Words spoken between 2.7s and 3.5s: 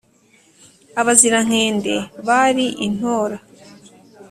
i ntora